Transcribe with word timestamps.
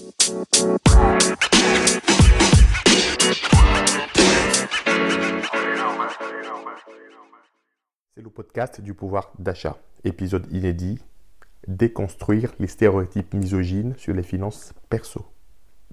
C'est 0.00 0.08
le 8.22 8.30
podcast 8.30 8.80
du 8.80 8.94
pouvoir 8.94 9.30
d'achat, 9.38 9.76
épisode 10.04 10.50
inédit, 10.50 10.98
déconstruire 11.68 12.54
les 12.58 12.66
stéréotypes 12.66 13.34
misogynes 13.34 13.94
sur 13.98 14.14
les 14.14 14.22
finances 14.22 14.72
perso. 14.88 15.26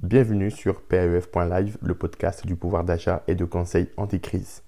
Bienvenue 0.01 0.51
sur 0.51 0.83
PAEF.live, 0.83 1.77
le 1.81 1.95
podcast 1.95 2.45
du 2.45 2.55
pouvoir 2.55 2.85
d'achat 2.85 3.23
et 3.27 3.35
de 3.35 3.43
conseils 3.43 3.89
anti-crise. 3.97 4.63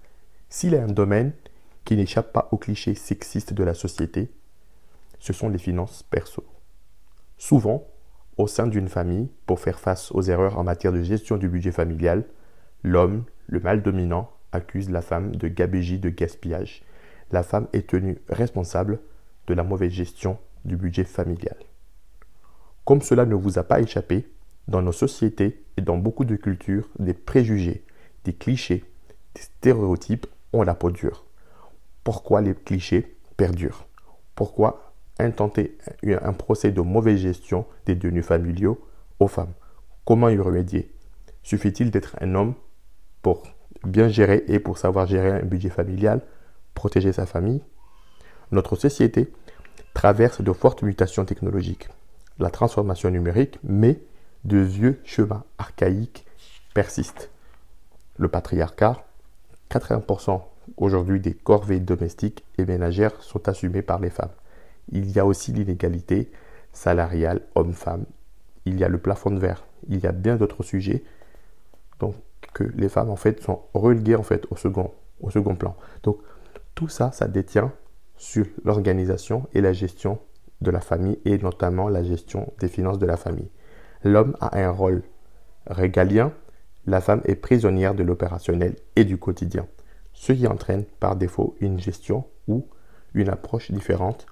S'il 0.49 0.73
est 0.73 0.79
un 0.79 0.87
domaine 0.87 1.31
qui 1.85 1.95
n'échappe 1.95 2.33
pas 2.33 2.49
aux 2.51 2.57
clichés 2.57 2.95
sexistes 2.95 3.53
de 3.53 3.63
la 3.63 3.73
société, 3.73 4.29
ce 5.19 5.31
sont 5.31 5.47
les 5.47 5.59
finances 5.59 6.03
perso. 6.03 6.43
Souvent, 7.37 7.87
au 8.39 8.47
sein 8.47 8.67
d'une 8.67 8.87
famille, 8.87 9.29
pour 9.45 9.59
faire 9.59 9.79
face 9.79 10.13
aux 10.13 10.21
erreurs 10.21 10.57
en 10.57 10.63
matière 10.63 10.93
de 10.93 11.03
gestion 11.03 11.35
du 11.35 11.49
budget 11.49 11.73
familial, 11.73 12.23
l'homme, 12.83 13.25
le 13.47 13.59
mâle 13.59 13.83
dominant, 13.83 14.31
accuse 14.53 14.89
la 14.89 15.01
femme 15.01 15.35
de 15.35 15.49
gabégie, 15.49 15.99
de 15.99 16.09
gaspillage. 16.09 16.81
La 17.31 17.43
femme 17.43 17.67
est 17.73 17.89
tenue 17.89 18.17
responsable 18.29 18.99
de 19.47 19.53
la 19.53 19.63
mauvaise 19.63 19.91
gestion 19.91 20.39
du 20.63 20.77
budget 20.77 21.03
familial. 21.03 21.57
Comme 22.85 23.01
cela 23.01 23.25
ne 23.25 23.35
vous 23.35 23.59
a 23.59 23.63
pas 23.63 23.81
échappé, 23.81 24.25
dans 24.69 24.81
nos 24.81 24.93
sociétés 24.93 25.61
et 25.75 25.81
dans 25.81 25.97
beaucoup 25.97 26.23
de 26.23 26.37
cultures, 26.37 26.87
des 26.97 27.13
préjugés, 27.13 27.83
des 28.23 28.33
clichés, 28.33 28.85
des 29.35 29.41
stéréotypes 29.41 30.27
ont 30.53 30.63
la 30.63 30.75
peau 30.75 30.91
dure. 30.91 31.25
Pourquoi 32.05 32.39
les 32.39 32.55
clichés 32.55 33.17
perdurent? 33.35 33.85
Pourquoi 34.35 34.88
intenter 35.19 35.77
un 36.03 36.33
procès 36.33 36.71
de 36.71 36.81
mauvaise 36.81 37.19
gestion 37.19 37.65
des 37.85 37.95
devenus 37.95 38.25
familiaux 38.25 38.79
aux 39.19 39.27
femmes 39.27 39.53
Comment 40.05 40.29
y 40.29 40.39
remédier? 40.39 40.91
Suffit-il 41.43 41.91
d'être 41.91 42.15
un 42.19 42.33
homme 42.33 42.55
pour 43.21 43.43
bien 43.83 44.07
gérer 44.07 44.43
et 44.47 44.59
pour 44.59 44.79
savoir 44.79 45.05
gérer 45.05 45.29
un 45.31 45.43
budget 45.43 45.69
familial, 45.69 46.21
protéger 46.73 47.13
sa 47.13 47.27
famille? 47.27 47.61
Notre 48.51 48.75
société 48.75 49.31
traverse 49.93 50.41
de 50.41 50.51
fortes 50.51 50.81
mutations 50.81 51.25
technologiques. 51.25 51.89
La 52.39 52.49
transformation 52.49 53.11
numérique, 53.11 53.59
mais 53.63 54.01
de 54.45 54.57
vieux 54.57 54.99
chemins 55.03 55.43
archaïques 55.57 56.25
persistent. 56.73 57.29
Le 58.17 58.29
patriarcat, 58.29 59.05
80% 59.69 60.41
aujourd'hui 60.77 61.19
des 61.19 61.33
corvées 61.33 61.79
domestiques 61.79 62.43
et 62.57 62.65
ménagères 62.65 63.21
sont 63.21 63.47
assumées 63.47 63.81
par 63.81 63.99
les 63.99 64.09
femmes. 64.09 64.33
Il 64.91 65.11
y 65.11 65.19
a 65.19 65.25
aussi 65.25 65.51
l'inégalité 65.51 66.31
salariale 66.73 67.41
homme-femme. 67.55 68.05
Il 68.65 68.79
y 68.79 68.83
a 68.83 68.89
le 68.89 68.97
plafond 68.97 69.31
de 69.31 69.39
verre. 69.39 69.65
Il 69.87 69.99
y 69.99 70.07
a 70.07 70.11
bien 70.11 70.35
d'autres 70.35 70.63
sujets. 70.63 71.03
Que 72.53 72.63
les 72.63 72.89
femmes 72.89 73.11
en 73.11 73.15
fait 73.15 73.41
sont 73.41 73.61
reléguées 73.73 74.15
en 74.15 74.23
fait 74.23 74.47
au 74.49 74.55
second, 74.55 74.91
au 75.21 75.29
second 75.29 75.55
plan. 75.55 75.75
Donc 76.03 76.17
tout 76.73 76.87
ça, 76.87 77.11
ça 77.11 77.27
détient 77.27 77.71
sur 78.15 78.45
l'organisation 78.65 79.47
et 79.53 79.61
la 79.61 79.71
gestion 79.71 80.19
de 80.61 80.71
la 80.71 80.81
famille 80.81 81.19
et 81.25 81.37
notamment 81.37 81.89
la 81.89 82.03
gestion 82.03 82.51
des 82.59 82.67
finances 82.67 82.99
de 82.99 83.05
la 83.05 83.17
famille. 83.17 83.49
L'homme 84.03 84.35
a 84.41 84.57
un 84.57 84.71
rôle 84.71 85.03
régalien, 85.67 86.33
la 86.85 87.01
femme 87.01 87.21
est 87.25 87.35
prisonnière 87.35 87.93
de 87.93 88.03
l'opérationnel 88.03 88.75
et 88.95 89.05
du 89.05 89.17
quotidien, 89.17 89.67
ce 90.13 90.33
qui 90.33 90.47
entraîne 90.47 90.85
par 90.99 91.15
défaut 91.15 91.55
une 91.59 91.79
gestion 91.79 92.25
ou 92.47 92.67
une 93.13 93.29
approche 93.29 93.71
différente 93.71 94.25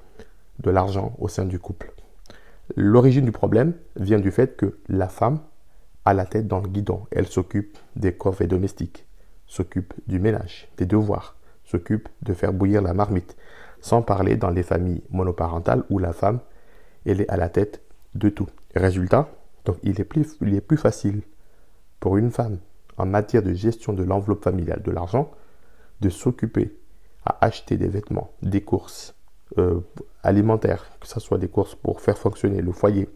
de 0.60 0.70
l'argent 0.72 1.16
au 1.20 1.28
sein 1.28 1.46
du 1.46 1.60
couple. 1.60 1.94
L'origine 2.76 3.26
du 3.26 3.32
problème 3.32 3.74
vient 3.96 4.20
du 4.20 4.32
fait 4.32 4.58
que 4.58 4.78
la 4.90 5.08
femme 5.08 5.40
a 6.06 6.14
la 6.14 6.26
tête 6.26 6.48
dans 6.48 6.60
le 6.60 6.68
guidon. 6.68 7.06
Elle 7.12 7.28
s'occupe 7.28 7.78
des 7.96 8.14
corvées 8.14 8.48
domestiques, 8.48 9.06
s'occupe 9.46 9.94
du 10.08 10.20
ménage, 10.20 10.68
des 10.78 10.86
devoirs, 10.86 11.38
s'occupe 11.64 12.10
de 12.22 12.34
faire 12.34 12.54
bouillir 12.54 12.82
la 12.82 12.94
marmite, 12.94 13.36
sans 13.82 14.02
parler 14.02 14.36
dans 14.38 14.50
les 14.50 14.64
familles 14.64 15.04
monoparentales 15.10 15.84
où 15.90 16.00
la 16.00 16.14
femme, 16.14 16.40
elle 17.06 17.22
est 17.22 17.30
à 17.30 17.38
la 17.38 17.50
tête 17.50 17.82
de 18.16 18.30
tout. 18.30 18.48
Résultat, 18.76 19.30
donc 19.66 19.78
il 19.84 20.04
plus, 20.06 20.38
il 20.42 20.56
est 20.56 20.62
plus 20.62 20.78
facile 20.78 21.22
pour 22.00 22.18
une 22.18 22.32
femme 22.32 22.58
en 22.98 23.06
matière 23.06 23.44
de 23.44 23.54
gestion 23.54 23.94
de 23.94 24.04
l'enveloppe 24.04 24.44
familiale 24.44 24.82
de 24.82 24.92
l'argent 24.92 25.32
de 26.02 26.10
s'occuper 26.10 26.78
à 27.26 27.46
acheter 27.46 27.78
des 27.78 27.88
vêtements, 27.88 28.32
des 28.42 28.62
courses 28.62 29.17
euh, 29.60 29.80
alimentaires, 30.24 30.90
que 31.00 31.08
ce 31.08 31.20
soit 31.20 31.38
des 31.38 31.48
courses 31.48 31.76
pour 31.76 32.02
faire 32.02 32.18
fonctionner 32.18 32.62
le 32.62 32.72
foyer, 32.72 33.10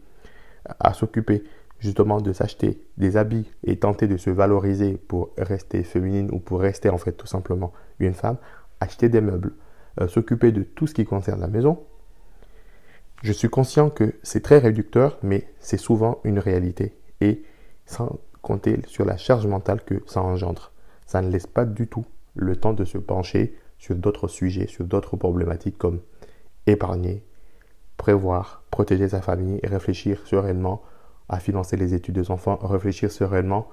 à 0.80 0.92
s'occuper 0.92 1.44
justement 1.78 2.20
de 2.20 2.32
s'acheter 2.32 2.80
des 2.96 3.16
habits 3.16 3.50
et 3.64 3.78
tenter 3.78 4.06
de 4.06 4.16
se 4.16 4.30
valoriser 4.30 4.96
pour 4.96 5.30
rester 5.36 5.82
féminine 5.82 6.28
ou 6.32 6.38
pour 6.38 6.60
rester 6.60 6.88
en 6.88 6.98
fait 6.98 7.12
tout 7.12 7.26
simplement 7.26 7.72
une 7.98 8.14
femme, 8.14 8.36
acheter 8.80 9.08
des 9.08 9.20
meubles, 9.20 9.54
euh, 10.00 10.08
s'occuper 10.08 10.52
de 10.52 10.62
tout 10.62 10.86
ce 10.86 10.94
qui 10.94 11.04
concerne 11.04 11.40
la 11.40 11.48
maison, 11.48 11.80
je 13.22 13.32
suis 13.32 13.48
conscient 13.48 13.88
que 13.88 14.14
c'est 14.24 14.42
très 14.42 14.58
réducteur, 14.58 15.18
mais 15.22 15.46
c'est 15.60 15.76
souvent 15.76 16.20
une 16.24 16.40
réalité. 16.40 16.96
Et 17.20 17.44
sans 17.86 18.18
compter 18.42 18.80
sur 18.88 19.04
la 19.04 19.16
charge 19.16 19.46
mentale 19.46 19.84
que 19.84 20.02
ça 20.06 20.20
engendre. 20.20 20.72
Ça 21.06 21.22
ne 21.22 21.30
laisse 21.30 21.46
pas 21.46 21.64
du 21.64 21.86
tout 21.86 22.04
le 22.34 22.56
temps 22.56 22.72
de 22.72 22.84
se 22.84 22.98
pencher 22.98 23.56
sur 23.78 23.94
d'autres 23.94 24.26
sujets, 24.26 24.66
sur 24.66 24.84
d'autres 24.84 25.16
problématiques 25.16 25.78
comme 25.78 26.00
épargner, 26.66 27.24
prévoir, 27.96 28.62
protéger 28.70 29.08
sa 29.08 29.22
famille 29.22 29.60
réfléchir 29.64 30.26
sereinement 30.26 30.82
à 31.28 31.38
financer 31.38 31.76
les 31.76 31.94
études 31.94 32.16
des 32.16 32.30
enfants, 32.30 32.56
réfléchir 32.56 33.10
sereinement 33.10 33.68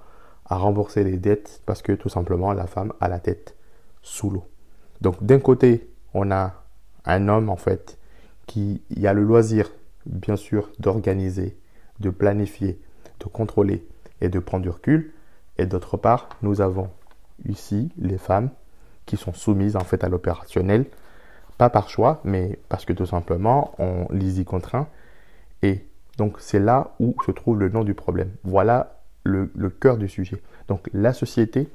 à 0.45 0.57
rembourser 0.57 1.03
les 1.03 1.17
dettes 1.17 1.61
parce 1.65 1.81
que 1.81 1.91
tout 1.91 2.09
simplement 2.09 2.53
la 2.53 2.67
femme 2.67 2.93
a 2.99 3.07
la 3.07 3.19
tête 3.19 3.55
sous 4.01 4.29
l'eau. 4.29 4.45
Donc 5.01 5.23
d'un 5.23 5.39
côté, 5.39 5.89
on 6.13 6.31
a 6.31 6.63
un 7.05 7.27
homme 7.27 7.49
en 7.49 7.55
fait 7.55 7.97
qui 8.45 8.81
a 9.05 9.13
le 9.13 9.23
loisir, 9.23 9.69
bien 10.05 10.35
sûr, 10.35 10.69
d'organiser, 10.79 11.57
de 11.99 12.09
planifier, 12.09 12.81
de 13.19 13.25
contrôler 13.25 13.87
et 14.21 14.29
de 14.29 14.39
prendre 14.39 14.63
du 14.63 14.69
recul. 14.69 15.13
Et 15.57 15.65
d'autre 15.65 15.97
part, 15.97 16.29
nous 16.41 16.61
avons 16.61 16.89
ici 17.45 17.91
les 17.97 18.17
femmes 18.17 18.49
qui 19.05 19.17
sont 19.17 19.33
soumises 19.33 19.75
en 19.75 19.83
fait 19.83 20.03
à 20.03 20.09
l'opérationnel, 20.09 20.85
pas 21.59 21.69
par 21.69 21.89
choix, 21.89 22.21
mais 22.23 22.57
parce 22.69 22.85
que 22.85 22.93
tout 22.93 23.05
simplement 23.05 23.75
on 23.77 24.07
les 24.11 24.39
y 24.39 24.45
contraint. 24.45 24.87
Et 25.61 25.85
donc 26.17 26.37
c'est 26.39 26.59
là 26.59 26.95
où 26.99 27.13
se 27.25 27.31
trouve 27.31 27.59
le 27.59 27.69
nom 27.69 27.83
du 27.83 27.93
problème. 27.93 28.31
Voilà 28.43 29.01
le, 29.23 29.47
cœur 29.69 29.97
du 29.97 30.07
sujet. 30.07 30.41
Donc 30.69 30.89
la 30.93 31.13
société 31.13 31.67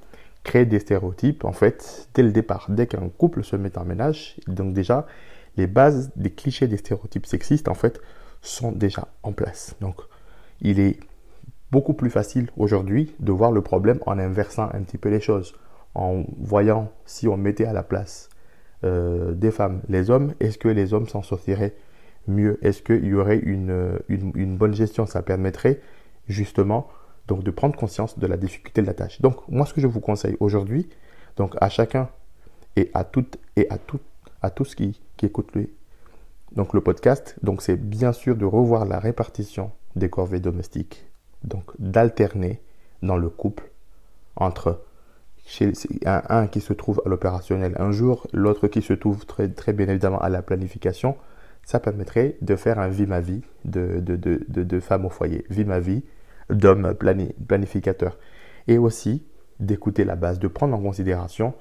crée 0.43 0.65
des 0.65 0.81
stéréotypes 0.81 1.45
en 1.45 1.53
fait 1.53 2.09
dès 2.15 2.22
le 2.22 2.33
départ. 2.33 2.67
Dès 2.71 2.87
qu'un 2.87 3.11
couple 3.11 3.45
se 3.45 3.56
met 3.56 3.77
en 3.78 3.84
ménage, 3.84 4.37
donc 4.49 4.72
déjà 4.72 5.06
les 5.59 5.67
bases 5.67 6.11
des 6.16 6.31
clichés, 6.31 6.66
des 6.66 6.78
stéréotypes 6.78 7.27
sexistes, 7.27 7.69
en 7.69 7.75
fait, 7.75 8.01
sont 8.43 8.72
déjà 8.72 9.06
en 9.22 9.33
place. 9.33 9.77
Donc, 9.81 10.01
il 10.61 10.81
est 10.81 10.99
beaucoup 11.71 11.95
plus 11.95 12.11
facile 12.11 12.51
aujourd'hui 12.56 13.15
de 13.21 13.33
voir 13.33 13.53
le 13.53 13.62
problème 13.62 14.01
en 14.06 14.19
inversant 14.19 14.69
un 14.72 14.83
petit 14.83 14.99
peu 14.99 15.11
les 15.11 15.21
choses, 15.21 15.55
en 15.95 16.25
voyant 16.39 16.91
si 17.05 17.28
on 17.28 17.37
mettait 17.37 17.66
à 17.66 17.72
la 17.72 17.83
place 17.83 18.28
euh, 18.84 19.33
des 19.33 19.50
femmes 19.50 19.81
les 19.89 20.11
hommes, 20.11 20.34
est-ce 20.41 20.59
que 20.59 20.69
les 20.69 20.93
hommes 20.95 21.09
s'en 21.09 21.22
sortiraient 21.22 21.75
mieux? 22.27 22.59
Est-ce 22.62 22.83
qu'il 22.83 23.05
y 23.05 23.15
aurait 23.15 23.39
une, 23.39 23.99
une, 24.09 24.56
bonne 24.56 24.75
gestion? 24.75 25.06
Ça 25.06 25.22
permettrait 25.22 25.81
justement 26.28 26.89
donc 27.27 27.43
de 27.43 27.50
prendre 27.50 27.77
conscience 27.77 28.19
de 28.19 28.27
la 28.27 28.37
difficulté 28.37 28.83
de 28.83 28.87
la 28.87 28.95
tâche. 28.95 29.21
Donc, 29.21 29.37
moi, 29.49 29.67
ce 29.67 29.72
que 29.72 29.81
je 29.81 29.87
vous 29.87 30.00
conseille 30.00 30.37
aujourd'hui, 30.41 30.89
donc 31.37 31.55
à 31.61 31.69
chacun 31.69 32.09
et 32.77 32.91
à 32.95 33.05
toutes 33.05 33.39
et 33.56 33.67
à 33.71 33.78
toutes 33.78 34.03
à 34.43 34.50
tous 34.50 34.75
qui, 34.75 35.01
qui 35.16 35.27
écoutent 35.27 35.56
donc 36.53 36.75
le 36.75 36.81
podcast. 36.81 37.37
Donc 37.43 37.62
c'est 37.62 37.77
bien 37.77 38.12
sûr 38.12 38.37
de 38.37 38.45
revoir 38.45 38.84
la 38.84 38.99
répartition 38.99 39.72
des 39.97 40.11
corvées 40.11 40.41
domestiques. 40.41 41.06
Donc 41.42 41.65
d'alterner 41.78 42.60
dans 43.03 43.16
le 43.16 43.28
couple 43.28 43.71
entre 44.36 44.83
chez, 45.45 45.73
un, 46.07 46.47
qui 46.47 46.61
se 46.61 46.73
trouve 46.73 47.03
à 47.05 47.09
l'opérationnel 47.09 47.75
un 47.79 47.91
jour, 47.91 48.27
l'autre 48.33 48.69
qui 48.69 48.83
se 48.83 48.93
trouve 48.93 49.27
très, 49.27 49.49
très 49.49 49.73
bien 49.73 49.89
évidemment 49.89 50.21
à 50.21 50.29
la 50.29 50.43
planification. 50.43 51.17
Ça 51.65 51.81
permettrait 51.81 52.37
de 52.43 52.57
faire 52.57 52.79
un 52.79 52.89
vie 52.89 53.07
ma 53.07 53.21
vie 53.21 53.43
de, 53.65 54.01
de, 54.01 54.17
de, 54.17 54.63
de, 54.63 54.81
femme 54.81 55.07
au 55.07 55.11
foyer, 55.11 55.47
vie 55.49 55.65
ma 55.65 55.81
vie 55.81 56.03
d'homme 56.51 56.95
planificateur. 56.95 58.19
Et 58.69 58.79
aussi 58.79 59.27
d'écouter 59.61 60.05
la 60.05 60.17
base, 60.17 60.39
de 60.39 60.49
prendre 60.49 60.77
en 60.77 60.81
considération 60.81 61.55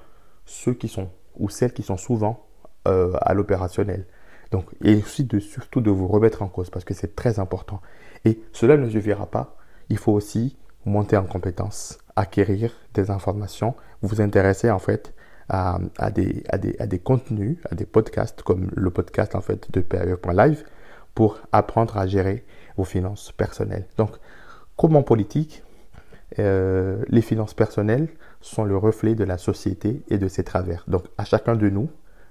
ceux 0.44 0.74
qui 0.74 0.88
sont 0.88 1.10
ou 1.36 1.48
celles 1.48 1.72
qui 1.72 1.82
sont 1.82 1.96
souvent 1.96 2.46
euh, 2.86 3.12
à 3.20 3.34
l'opérationnel. 3.34 4.06
Donc, 4.50 4.66
et 4.82 4.94
aussi 4.96 5.24
de, 5.24 5.38
surtout 5.38 5.80
de 5.80 5.90
vous 5.90 6.06
remettre 6.06 6.42
en 6.42 6.48
cause 6.48 6.70
parce 6.70 6.84
que 6.84 6.94
c'est 6.94 7.16
très 7.16 7.38
important. 7.38 7.80
Et 8.24 8.40
cela 8.52 8.76
ne 8.76 8.88
suffira 8.88 9.26
pas. 9.26 9.56
Il 9.88 9.98
faut 9.98 10.12
aussi 10.12 10.56
monter 10.84 11.16
en 11.16 11.24
compétence, 11.24 11.98
acquérir 12.16 12.72
des 12.94 13.10
informations, 13.10 13.74
vous 14.02 14.20
intéresser 14.20 14.70
en 14.70 14.78
fait 14.78 15.14
à, 15.48 15.78
des, 16.14 16.42
à, 16.48 16.58
des, 16.58 16.76
à 16.78 16.86
des 16.86 16.98
contenus, 16.98 17.58
à 17.70 17.74
des 17.74 17.86
podcasts 17.86 18.42
comme 18.42 18.70
le 18.74 18.90
podcast 18.90 19.34
en 19.34 19.40
fait 19.40 19.70
de 19.72 19.80
PAE.live 19.80 20.64
pour 21.14 21.38
apprendre 21.52 21.96
à 21.96 22.06
gérer 22.06 22.44
vos 22.76 22.84
finances 22.84 23.32
personnelles. 23.32 23.86
Donc, 23.98 24.10
Comme 24.76 24.96
en 24.96 25.02
politique, 25.02 25.62
euh, 26.38 27.04
les 27.08 27.22
finances 27.22 27.54
personnelles 27.54 28.08
sont 28.40 28.64
le 28.64 28.76
reflet 28.76 29.14
de 29.14 29.24
la 29.24 29.38
société 29.38 30.02
et 30.08 30.18
de 30.18 30.28
ses 30.28 30.42
travers. 30.42 30.84
Donc 30.88 31.04
à 31.16 31.24
chacun 31.24 31.54
de 31.54 31.68
nous 31.68 31.88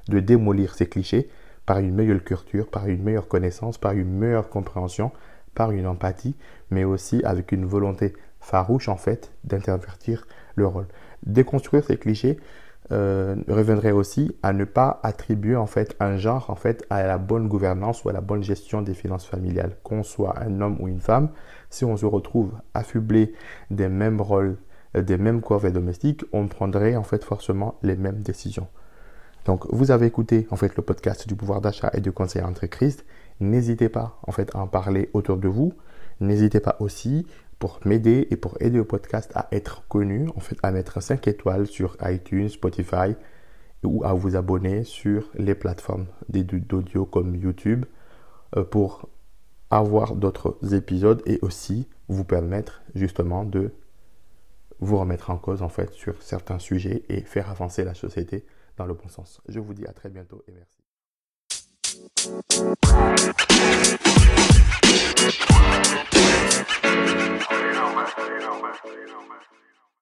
de 0.09 0.19
démolir 0.19 0.75
ces 0.75 0.87
clichés 0.87 1.29
par 1.65 1.79
une 1.79 1.95
meilleure 1.95 2.23
culture, 2.23 2.69
par 2.69 2.87
une 2.87 3.01
meilleure 3.01 3.29
connaissance, 3.29 3.77
par 3.77 3.93
une 3.93 4.11
meilleure 4.11 4.49
compréhension, 4.49 5.11
par 5.55 5.71
une 5.71 5.87
empathie, 5.87 6.35
mais 6.71 6.83
aussi 6.83 7.23
avec 7.23 7.53
une 7.53 7.65
volonté 7.65 8.13
farouche 8.43 8.89
en 8.89 8.97
fait 8.97 9.31
d'intervertir 9.43 10.27
le 10.55 10.67
rôle. 10.67 10.87
Déconstruire 11.25 11.83
ces 11.83 11.97
clichés 11.97 12.37
euh, 12.91 13.35
reviendrait 13.47 13.91
aussi 13.91 14.35
à 14.43 14.51
ne 14.51 14.65
pas 14.65 14.99
attribuer 15.03 15.55
en 15.55 15.65
fait 15.65 15.95
un 16.01 16.17
genre 16.17 16.49
en 16.49 16.55
fait 16.55 16.85
à 16.89 17.01
la 17.03 17.17
bonne 17.17 17.47
gouvernance 17.47 18.03
ou 18.03 18.09
à 18.09 18.13
la 18.13 18.19
bonne 18.19 18.43
gestion 18.43 18.81
des 18.81 18.93
finances 18.93 19.25
familiales. 19.25 19.77
Qu'on 19.83 20.03
soit 20.03 20.37
un 20.39 20.59
homme 20.59 20.77
ou 20.81 20.87
une 20.89 20.99
femme, 20.99 21.29
si 21.69 21.85
on 21.85 21.95
se 21.95 22.05
retrouve 22.05 22.51
affublé 22.73 23.33
des 23.71 23.87
mêmes 23.87 24.19
rôles, 24.19 24.57
euh, 24.97 25.01
des 25.01 25.17
mêmes 25.17 25.41
corvées 25.41 25.71
domestiques, 25.71 26.25
on 26.33 26.47
prendrait 26.47 26.97
en 26.97 27.03
fait 27.03 27.23
forcément 27.23 27.79
les 27.81 27.95
mêmes 27.95 28.21
décisions. 28.21 28.67
Donc, 29.45 29.65
vous 29.73 29.91
avez 29.91 30.05
écouté 30.05 30.47
en 30.51 30.55
fait 30.55 30.75
le 30.75 30.83
podcast 30.83 31.27
du 31.27 31.35
pouvoir 31.35 31.61
d'achat 31.61 31.89
et 31.93 32.01
du 32.01 32.11
conseil 32.11 32.43
entre 32.43 32.65
Christ. 32.65 33.05
N'hésitez 33.39 33.89
pas 33.89 34.19
en 34.27 34.31
fait 34.31 34.53
à 34.55 34.59
en 34.59 34.67
parler 34.67 35.09
autour 35.13 35.37
de 35.37 35.47
vous. 35.47 35.73
N'hésitez 36.19 36.59
pas 36.59 36.75
aussi 36.79 37.25
pour 37.63 37.79
m'aider 37.85 38.27
et 38.29 38.35
pour 38.35 38.57
aider 38.59 38.75
le 38.75 38.83
podcast 38.83 39.31
à 39.35 39.47
être 39.53 39.87
connu, 39.87 40.27
en 40.35 40.41
fait, 40.41 40.57
à 40.63 40.71
mettre 40.71 41.01
5 41.01 41.29
étoiles 41.29 41.65
sur 41.65 41.95
iTunes, 42.03 42.49
Spotify 42.49 43.15
ou 43.85 44.03
à 44.03 44.11
vous 44.11 44.35
abonner 44.35 44.83
sur 44.83 45.29
les 45.35 45.55
plateformes 45.55 46.07
d'audio 46.27 47.05
comme 47.05 47.37
YouTube 47.37 47.85
euh, 48.57 48.65
pour 48.65 49.07
avoir 49.69 50.15
d'autres 50.17 50.57
épisodes 50.73 51.21
et 51.25 51.39
aussi 51.41 51.87
vous 52.09 52.25
permettre 52.25 52.81
justement 52.95 53.45
de 53.45 53.71
vous 54.81 54.97
remettre 54.97 55.29
en 55.29 55.37
cause 55.37 55.61
en 55.61 55.69
fait 55.69 55.93
sur 55.93 56.21
certains 56.21 56.59
sujets 56.59 57.05
et 57.07 57.21
faire 57.21 57.49
avancer 57.49 57.85
la 57.85 57.93
société 57.93 58.45
dans 58.75 58.85
le 58.85 58.93
bon 58.93 59.07
sens. 59.07 59.39
Je 59.47 59.61
vous 59.61 59.73
dis 59.73 59.85
à 59.85 59.93
très 59.93 60.09
bientôt 60.09 60.43
et 60.49 60.51
merci. 60.51 60.81
you 64.93 64.99
don't 67.73 67.95
mess 67.95 68.13
with 68.15 68.27
it, 68.27 68.33
you 68.33 68.39
don't 68.41 68.61
mess 68.61 68.77
with 68.83 68.93
it, 68.93 68.99
you 68.99 69.07
don't 69.07 69.29
mess 69.29 69.45
with 69.49 69.61
it. 69.61 69.72